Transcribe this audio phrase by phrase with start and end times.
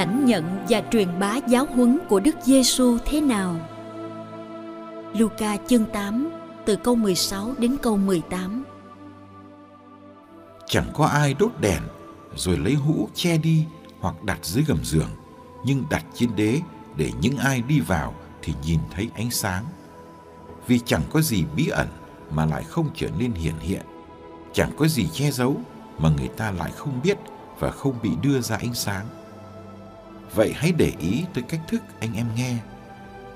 [0.00, 3.56] Lãnh nhận và truyền bá giáo huấn của Đức Giêsu thế nào?
[5.14, 6.30] Luca chương 8
[6.64, 8.64] từ câu 16 đến câu 18.
[10.66, 11.82] Chẳng có ai đốt đèn
[12.36, 13.64] rồi lấy hũ che đi
[14.00, 15.10] hoặc đặt dưới gầm giường,
[15.64, 16.60] nhưng đặt trên đế
[16.96, 19.64] để những ai đi vào thì nhìn thấy ánh sáng.
[20.66, 21.88] Vì chẳng có gì bí ẩn
[22.30, 23.82] mà lại không trở nên hiển hiện,
[24.52, 25.56] chẳng có gì che giấu
[25.98, 27.18] mà người ta lại không biết
[27.58, 29.06] và không bị đưa ra ánh sáng
[30.34, 32.56] Vậy hãy để ý tới cách thức anh em nghe.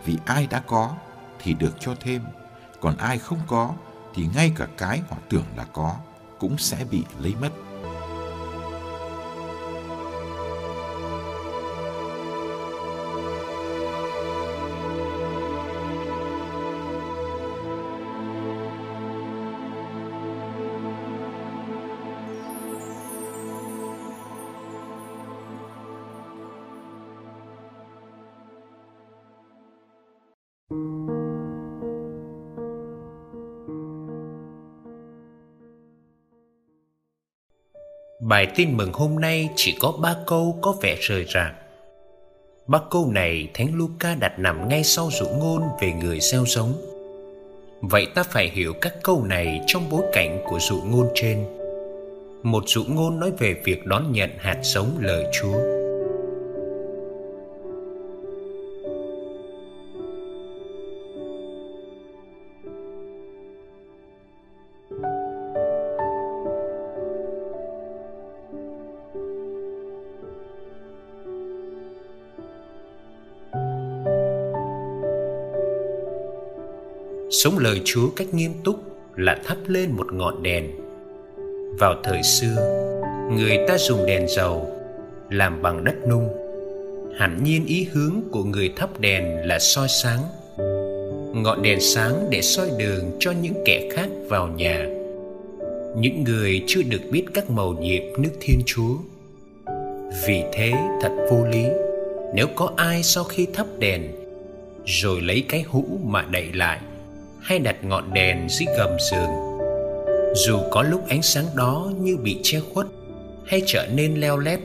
[0.04, 0.96] Vì ai đã có
[1.38, 2.22] thì được cho thêm,
[2.80, 3.74] còn ai không có
[4.14, 5.96] thì ngay cả cái họ tưởng là có
[6.38, 7.50] cũng sẽ bị lấy mất.
[38.28, 41.54] Bài tin mừng hôm nay chỉ có ba câu có vẻ rời rạc.
[42.66, 46.72] Ba câu này Thánh Luca đặt nằm ngay sau dụ ngôn về người gieo giống.
[47.80, 51.44] Vậy ta phải hiểu các câu này trong bối cảnh của dụ ngôn trên.
[52.42, 55.73] Một dụ ngôn nói về việc đón nhận hạt giống lời Chúa
[77.42, 78.76] sống lời Chúa cách nghiêm túc
[79.16, 80.70] là thắp lên một ngọn đèn.
[81.78, 82.56] Vào thời xưa,
[83.36, 84.72] người ta dùng đèn dầu
[85.30, 86.28] làm bằng đất nung.
[87.18, 90.20] Hẳn nhiên ý hướng của người thắp đèn là soi sáng.
[91.42, 94.86] Ngọn đèn sáng để soi đường cho những kẻ khác vào nhà.
[95.96, 98.94] Những người chưa được biết các màu nhiệm nước Thiên Chúa.
[100.26, 101.64] Vì thế thật vô lý
[102.34, 104.02] nếu có ai sau khi thắp đèn
[104.86, 106.80] rồi lấy cái hũ mà đậy lại
[107.44, 109.30] hay đặt ngọn đèn dưới gầm giường.
[110.34, 112.86] Dù có lúc ánh sáng đó như bị che khuất
[113.46, 114.60] hay trở nên leo lét,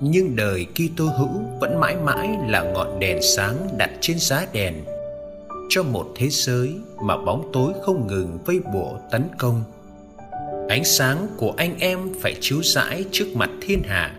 [0.00, 1.28] nhưng đời Kitô hữu
[1.60, 4.74] vẫn mãi mãi là ngọn đèn sáng đặt trên giá đèn
[5.68, 6.70] cho một thế giới
[7.02, 9.64] mà bóng tối không ngừng vây bủa tấn công.
[10.68, 14.16] Ánh sáng của anh em phải chiếu rãi trước mặt thiên hạ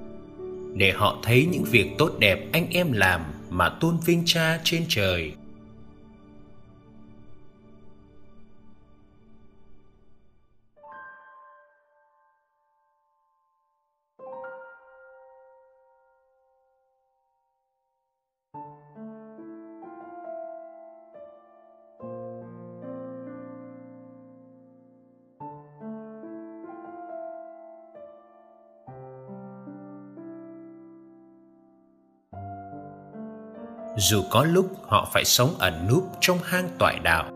[0.74, 4.86] để họ thấy những việc tốt đẹp anh em làm mà tôn vinh cha trên
[4.90, 5.34] trời.
[33.98, 37.32] Dù có lúc họ phải sống ẩn núp trong hang toại đạo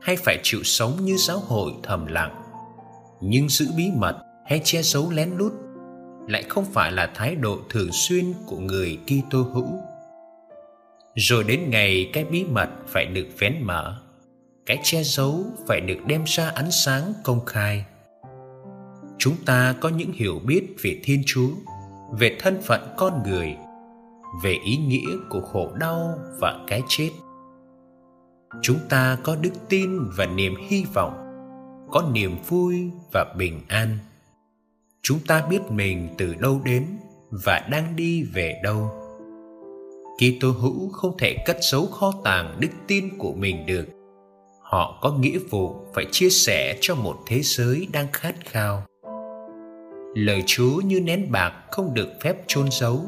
[0.00, 2.42] hay phải chịu sống như giáo hội thầm lặng
[3.20, 4.16] nhưng giữ bí mật
[4.46, 5.52] hay che giấu lén lút
[6.28, 9.68] lại không phải là thái độ thường xuyên của người Kitô hữu.
[11.14, 13.96] Rồi đến ngày cái bí mật phải được vén mở,
[14.66, 17.84] cái che giấu phải được đem ra ánh sáng công khai.
[19.18, 21.48] Chúng ta có những hiểu biết về Thiên Chúa,
[22.18, 23.56] về thân phận con người
[24.42, 27.10] về ý nghĩa của khổ đau và cái chết
[28.62, 31.14] chúng ta có đức tin và niềm hy vọng,
[31.90, 33.98] có niềm vui và bình an
[35.08, 36.86] chúng ta biết mình từ đâu đến
[37.30, 38.90] và đang đi về đâu.
[40.16, 43.86] Kitô hữu không thể cất giấu kho tàng đức tin của mình được.
[44.60, 48.82] Họ có nghĩa vụ phải chia sẻ cho một thế giới đang khát khao.
[50.14, 53.04] Lời Chúa như nén bạc không được phép chôn giấu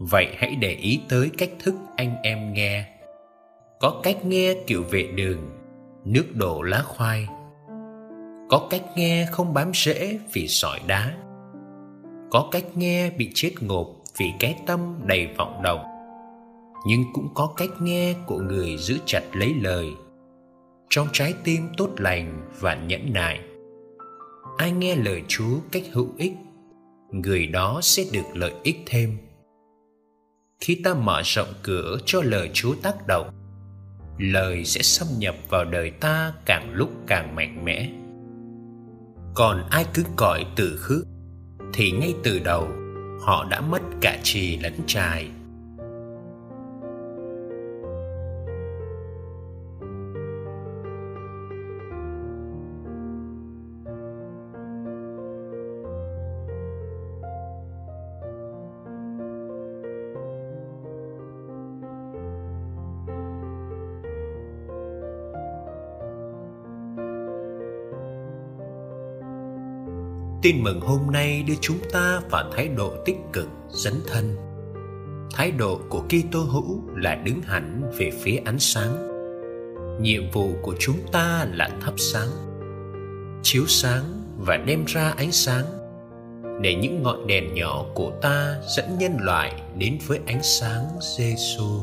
[0.00, 2.84] Vậy hãy để ý tới cách thức anh em nghe.
[3.80, 5.50] Có cách nghe kiểu vệ đường,
[6.04, 7.28] nước đổ lá khoai.
[8.48, 11.16] Có cách nghe không bám rễ vì sỏi đá.
[12.30, 13.86] Có cách nghe bị chết ngộp
[14.18, 15.84] vì cái tâm đầy vọng động.
[16.86, 19.86] Nhưng cũng có cách nghe của người giữ chặt lấy lời.
[20.90, 23.40] Trong trái tim tốt lành và nhẫn nại.
[24.56, 26.32] Ai nghe lời Chúa cách hữu ích,
[27.10, 29.18] người đó sẽ được lợi ích thêm
[30.64, 33.30] khi ta mở rộng cửa cho lời Chúa tác động,
[34.18, 37.90] lời sẽ xâm nhập vào đời ta càng lúc càng mạnh mẽ.
[39.34, 41.04] Còn ai cứ cõi từ khước
[41.72, 42.68] thì ngay từ đầu
[43.20, 45.28] họ đã mất cả trì lẫn trài
[70.42, 74.36] Tin mừng hôm nay đưa chúng ta vào thái độ tích cực, dấn thân.
[75.34, 79.06] Thái độ của Kitô hữu là đứng hẳn về phía ánh sáng.
[80.02, 82.28] Nhiệm vụ của chúng ta là thắp sáng,
[83.42, 84.04] chiếu sáng
[84.38, 85.64] và đem ra ánh sáng
[86.60, 90.84] để những ngọn đèn nhỏ của ta dẫn nhân loại đến với ánh sáng
[91.18, 91.80] Giêsu.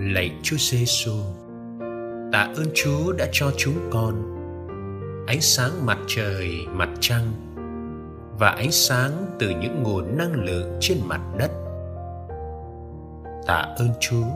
[0.00, 1.12] Lạy Chúa Giêsu.
[2.32, 4.36] Tạ ơn Chúa đã cho chúng con
[5.26, 7.32] ánh sáng mặt trời, mặt trăng
[8.38, 11.50] và ánh sáng từ những nguồn năng lượng trên mặt đất.
[13.46, 14.26] Tạ ơn Chúa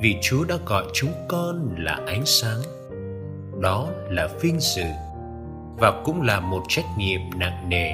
[0.00, 2.60] vì Chúa đã gọi chúng con là ánh sáng.
[3.60, 4.86] Đó là vinh dự
[5.76, 7.92] và cũng là một trách nhiệm nặng nề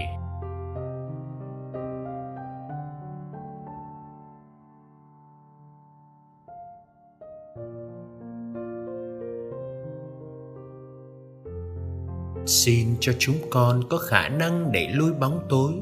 [12.67, 15.73] xin cho chúng con có khả năng để lui bóng tối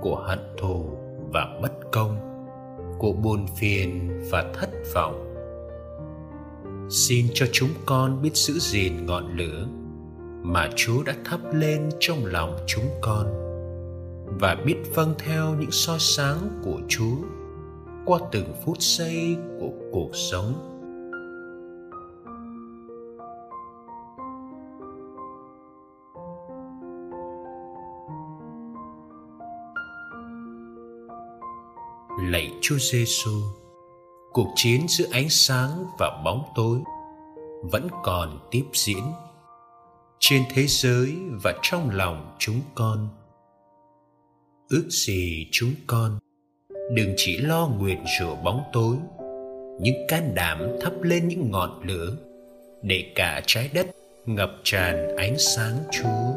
[0.00, 0.84] của hận thù
[1.32, 2.16] và bất công,
[2.98, 5.34] của buồn phiền và thất vọng.
[6.90, 9.66] Xin cho chúng con biết giữ gìn ngọn lửa
[10.42, 13.26] mà chúa đã thắp lên trong lòng chúng con
[14.40, 17.16] và biết vâng theo những soi sáng của chúa
[18.04, 20.71] qua từng phút giây của cuộc sống.
[32.32, 33.42] Lạy Chúa Giêsu,
[34.32, 36.78] cuộc chiến giữa ánh sáng và bóng tối
[37.62, 39.04] vẫn còn tiếp diễn
[40.18, 43.08] trên thế giới và trong lòng chúng con.
[44.68, 46.18] Ước gì chúng con
[46.94, 48.96] đừng chỉ lo nguyện rủa bóng tối,
[49.80, 52.16] nhưng can đảm thắp lên những ngọn lửa
[52.82, 53.86] để cả trái đất
[54.26, 56.32] ngập tràn ánh sáng Chúa.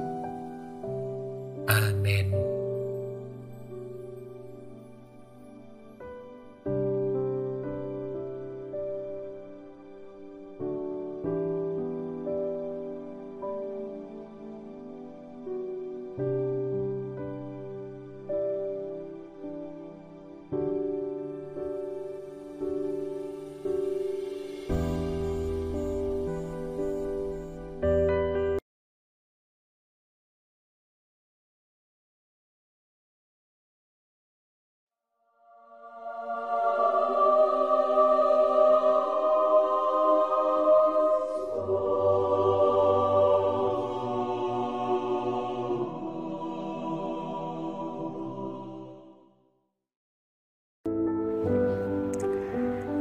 [1.68, 2.45] Amen.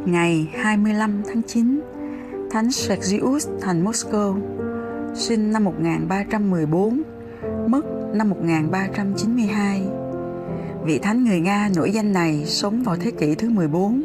[0.06, 1.80] Ngày 25 tháng 9,
[2.50, 4.40] Thánh Sergius thành Moscow,
[5.14, 7.02] sinh năm 1314,
[7.66, 7.84] mất
[8.14, 9.82] năm 1392.
[10.84, 14.04] Vị thánh người Nga nổi danh này sống vào thế kỷ thứ 14.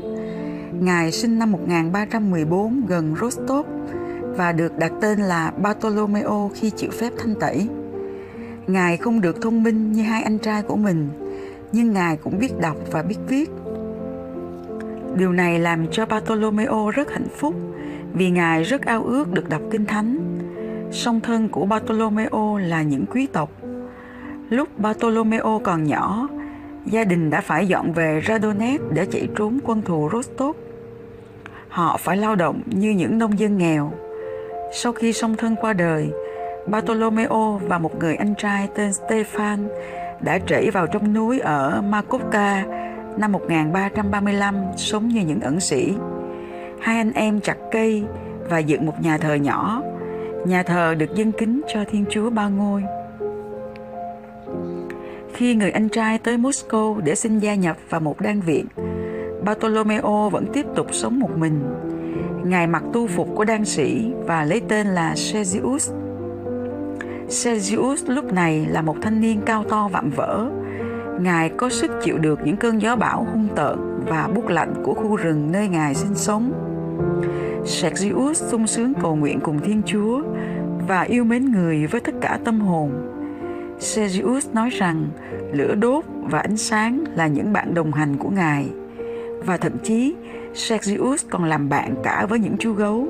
[0.82, 3.66] Ngài sinh năm 1314 gần Rostov
[4.38, 7.68] và được đặt tên là Bartolomeo khi chịu phép thanh tẩy.
[8.68, 11.10] Ngài không được thông minh như hai anh trai của mình,
[11.72, 13.50] nhưng Ngài cũng biết đọc và biết viết.
[15.16, 17.56] Điều này làm cho Bartolomeo rất hạnh phúc
[18.14, 20.18] vì Ngài rất ao ước được đọc Kinh Thánh.
[20.92, 23.50] Song thân của Bartolomeo là những quý tộc.
[24.50, 26.28] Lúc Bartolomeo còn nhỏ,
[26.86, 30.56] gia đình đã phải dọn về Radonet để chạy trốn quân thù Rostov.
[31.70, 33.92] Họ phải lao động như những nông dân nghèo.
[34.74, 36.10] Sau khi song thân qua đời,
[36.68, 39.68] Bartolomeo và một người anh trai tên Stefan
[40.22, 42.66] đã chảy vào trong núi ở Makovka
[43.20, 45.94] năm 1335 sống như những ẩn sĩ.
[46.80, 48.04] Hai anh em chặt cây
[48.50, 49.82] và dựng một nhà thờ nhỏ.
[50.46, 52.84] Nhà thờ được dân kính cho Thiên Chúa Ba Ngôi.
[55.34, 58.66] Khi người anh trai tới Moscow để xin gia nhập vào một đan viện,
[59.44, 61.64] Bartolomeo vẫn tiếp tục sống một mình.
[62.46, 65.92] Ngài mặc tu phục của đan sĩ và lấy tên là Sergius.
[67.28, 70.50] Sergius lúc này là một thanh niên cao to vạm vỡ.
[71.22, 74.94] Ngài có sức chịu được những cơn gió bão hung tợn và bút lạnh của
[74.94, 76.54] khu rừng nơi Ngài sinh sống.
[77.66, 80.22] Sergius sung sướng cầu nguyện cùng Thiên Chúa
[80.88, 82.92] và yêu mến người với tất cả tâm hồn.
[83.80, 85.08] Sergius nói rằng
[85.54, 88.70] lửa đốt và ánh sáng là những bạn đồng hành của Ngài
[89.46, 90.16] và thậm chí
[90.54, 93.08] Sergius còn làm bạn cả với những chú gấu.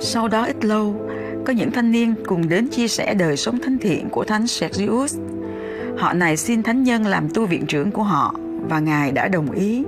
[0.00, 0.94] Sau đó ít lâu,
[1.46, 5.18] có những thanh niên cùng đến chia sẻ đời sống thánh thiện của Thánh Sergius.
[5.98, 8.34] Họ này xin Thánh Nhân làm tu viện trưởng của họ
[8.68, 9.84] và Ngài đã đồng ý.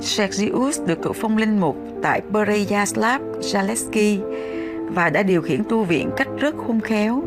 [0.00, 4.18] Sergius được cử phong linh mục tại Pereyaslav Zaleski
[4.94, 7.22] và đã điều khiển tu viện cách rất khôn khéo.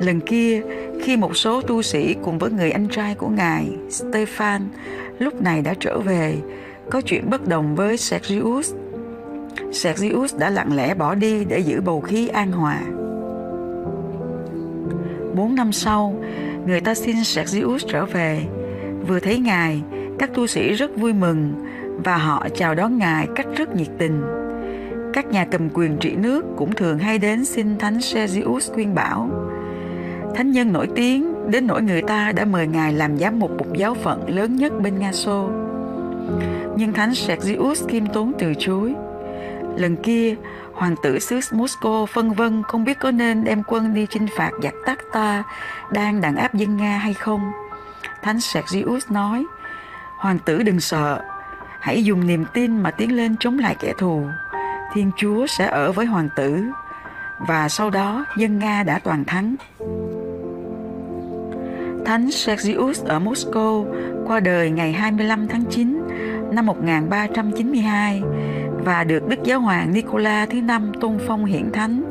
[0.00, 0.62] Lần kia,
[1.02, 4.60] khi một số tu sĩ cùng với người anh trai của Ngài, Stefan,
[5.18, 6.36] lúc này đã trở về,
[6.90, 8.74] có chuyện bất đồng với Sergius.
[9.72, 12.80] Sergius đã lặng lẽ bỏ đi để giữ bầu khí an hòa.
[15.34, 16.14] Bốn năm sau,
[16.66, 18.42] người ta xin Sergius trở về.
[19.08, 19.82] Vừa thấy Ngài,
[20.18, 21.52] các tu sĩ rất vui mừng
[22.04, 24.22] và họ chào đón Ngài cách rất nhiệt tình.
[25.12, 29.30] Các nhà cầm quyền trị nước cũng thường hay đến xin Thánh Sergius khuyên bảo.
[30.34, 33.76] Thánh nhân nổi tiếng đến nỗi người ta đã mời Ngài làm giám mục một
[33.76, 35.50] giáo phận lớn nhất bên Nga Xô.
[36.76, 38.94] Nhưng Thánh Sergius Kim tốn từ chối.
[39.76, 40.34] Lần kia,
[40.72, 44.50] hoàng tử xứ Moscow phân vân không biết có nên đem quân đi chinh phạt
[44.62, 45.42] giặc tắc ta
[45.92, 47.52] đang đàn áp dân Nga hay không.
[48.22, 49.44] Thánh Sergius nói,
[50.16, 51.20] Hoàng tử đừng sợ,
[51.80, 54.22] hãy dùng niềm tin mà tiến lên chống lại kẻ thù.
[54.94, 56.62] Thiên Chúa sẽ ở với hoàng tử
[57.38, 59.56] và sau đó dân Nga đã toàn thắng.
[62.04, 63.86] Thánh Sergius ở Moscow
[64.26, 66.02] qua đời ngày 25 tháng 9
[66.52, 68.22] năm 1392
[68.86, 72.02] và được Đức Giáo hoàng Nicola thứ năm tôn phong hiển thánh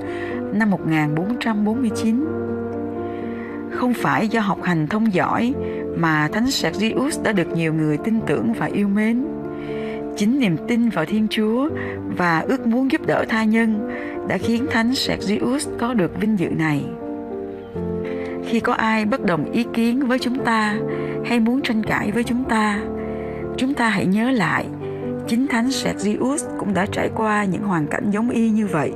[0.54, 2.26] năm 1449.
[3.72, 5.54] Không phải do học hành thông giỏi
[5.98, 9.26] mà Thánh Sergius đã được nhiều người tin tưởng và yêu mến.
[10.18, 11.70] Chính niềm tin vào Thiên Chúa
[12.18, 13.90] và ước muốn giúp đỡ tha nhân
[14.28, 16.86] đã khiến Thánh Sergius có được vinh dự này.
[18.46, 20.78] Khi có ai bất đồng ý kiến với chúng ta
[21.26, 22.80] hay muốn tranh cãi với chúng ta,
[23.58, 24.66] chúng ta hãy nhớ lại
[25.28, 28.92] chính Thánh Sergius cũng đã trải qua những hoàn cảnh giống y như vậy.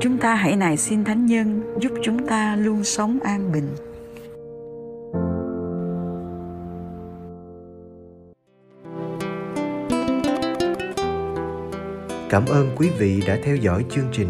[0.00, 3.68] Chúng ta hãy này xin Thánh Nhân giúp chúng ta luôn sống an bình.
[12.30, 14.28] Cảm ơn quý vị đã theo dõi chương trình.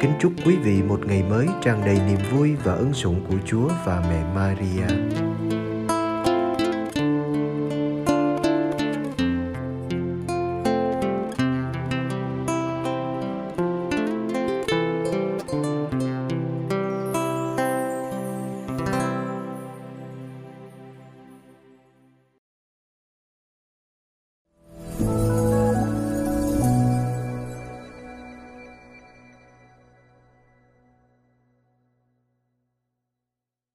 [0.00, 3.36] Kính chúc quý vị một ngày mới tràn đầy niềm vui và ân sủng của
[3.46, 5.25] Chúa và mẹ Maria.